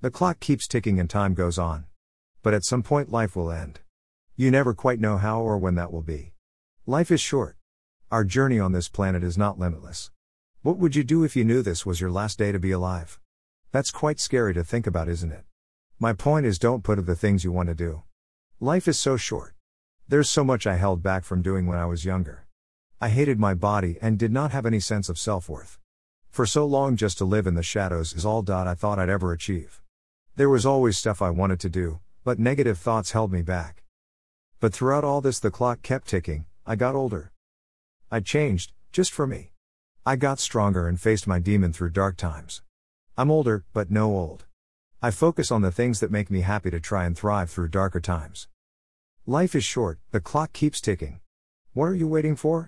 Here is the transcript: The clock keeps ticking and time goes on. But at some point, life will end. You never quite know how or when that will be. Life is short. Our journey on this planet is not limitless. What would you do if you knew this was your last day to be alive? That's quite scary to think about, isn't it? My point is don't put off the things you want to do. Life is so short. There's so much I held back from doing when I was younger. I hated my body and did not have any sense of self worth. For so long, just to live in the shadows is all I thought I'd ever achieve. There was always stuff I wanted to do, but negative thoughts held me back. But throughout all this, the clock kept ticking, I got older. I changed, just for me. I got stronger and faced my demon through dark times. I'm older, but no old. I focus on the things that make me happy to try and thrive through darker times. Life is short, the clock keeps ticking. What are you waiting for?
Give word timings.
The 0.00 0.12
clock 0.12 0.38
keeps 0.38 0.68
ticking 0.68 1.00
and 1.00 1.10
time 1.10 1.34
goes 1.34 1.58
on. 1.58 1.86
But 2.44 2.54
at 2.54 2.62
some 2.62 2.84
point, 2.84 3.10
life 3.10 3.34
will 3.34 3.50
end. 3.50 3.80
You 4.36 4.48
never 4.48 4.72
quite 4.72 5.00
know 5.00 5.18
how 5.18 5.40
or 5.40 5.58
when 5.58 5.74
that 5.74 5.92
will 5.92 6.02
be. 6.02 6.34
Life 6.86 7.10
is 7.10 7.20
short. 7.20 7.56
Our 8.08 8.22
journey 8.22 8.60
on 8.60 8.70
this 8.70 8.88
planet 8.88 9.24
is 9.24 9.36
not 9.36 9.58
limitless. 9.58 10.12
What 10.62 10.78
would 10.78 10.94
you 10.94 11.02
do 11.02 11.24
if 11.24 11.34
you 11.34 11.44
knew 11.44 11.62
this 11.62 11.84
was 11.84 12.00
your 12.00 12.12
last 12.12 12.38
day 12.38 12.52
to 12.52 12.60
be 12.60 12.70
alive? 12.70 13.18
That's 13.72 13.90
quite 13.90 14.20
scary 14.20 14.54
to 14.54 14.62
think 14.62 14.86
about, 14.86 15.08
isn't 15.08 15.32
it? 15.32 15.44
My 15.98 16.12
point 16.12 16.46
is 16.46 16.60
don't 16.60 16.84
put 16.84 17.00
off 17.00 17.06
the 17.06 17.16
things 17.16 17.42
you 17.42 17.50
want 17.50 17.68
to 17.68 17.74
do. 17.74 18.04
Life 18.60 18.86
is 18.86 19.00
so 19.00 19.16
short. 19.16 19.56
There's 20.06 20.30
so 20.30 20.44
much 20.44 20.64
I 20.64 20.76
held 20.76 21.02
back 21.02 21.24
from 21.24 21.42
doing 21.42 21.66
when 21.66 21.76
I 21.76 21.86
was 21.86 22.04
younger. 22.04 22.46
I 23.00 23.08
hated 23.08 23.40
my 23.40 23.52
body 23.52 23.98
and 24.00 24.16
did 24.16 24.30
not 24.30 24.52
have 24.52 24.64
any 24.64 24.78
sense 24.78 25.08
of 25.08 25.18
self 25.18 25.48
worth. 25.48 25.76
For 26.30 26.46
so 26.46 26.64
long, 26.64 26.94
just 26.94 27.18
to 27.18 27.24
live 27.24 27.48
in 27.48 27.56
the 27.56 27.64
shadows 27.64 28.12
is 28.12 28.24
all 28.24 28.48
I 28.48 28.74
thought 28.74 29.00
I'd 29.00 29.08
ever 29.08 29.32
achieve. 29.32 29.82
There 30.38 30.48
was 30.48 30.64
always 30.64 30.96
stuff 30.96 31.20
I 31.20 31.30
wanted 31.30 31.58
to 31.58 31.68
do, 31.68 31.98
but 32.22 32.38
negative 32.38 32.78
thoughts 32.78 33.10
held 33.10 33.32
me 33.32 33.42
back. 33.42 33.82
But 34.60 34.72
throughout 34.72 35.02
all 35.02 35.20
this, 35.20 35.40
the 35.40 35.50
clock 35.50 35.82
kept 35.82 36.06
ticking, 36.06 36.44
I 36.64 36.76
got 36.76 36.94
older. 36.94 37.32
I 38.08 38.20
changed, 38.20 38.72
just 38.92 39.10
for 39.12 39.26
me. 39.26 39.50
I 40.06 40.14
got 40.14 40.38
stronger 40.38 40.86
and 40.86 41.00
faced 41.00 41.26
my 41.26 41.40
demon 41.40 41.72
through 41.72 41.90
dark 41.90 42.16
times. 42.16 42.62
I'm 43.16 43.32
older, 43.32 43.64
but 43.72 43.90
no 43.90 44.12
old. 44.12 44.44
I 45.02 45.10
focus 45.10 45.50
on 45.50 45.62
the 45.62 45.72
things 45.72 45.98
that 45.98 46.12
make 46.12 46.30
me 46.30 46.42
happy 46.42 46.70
to 46.70 46.78
try 46.78 47.04
and 47.04 47.18
thrive 47.18 47.50
through 47.50 47.70
darker 47.70 47.98
times. 47.98 48.46
Life 49.26 49.56
is 49.56 49.64
short, 49.64 49.98
the 50.12 50.20
clock 50.20 50.52
keeps 50.52 50.80
ticking. 50.80 51.18
What 51.72 51.86
are 51.86 51.96
you 51.96 52.06
waiting 52.06 52.36
for? 52.36 52.66